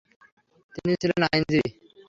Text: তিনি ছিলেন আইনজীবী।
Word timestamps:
তিনি 0.75 0.93
ছিলেন 1.01 1.21
আইনজীবী। 1.27 1.69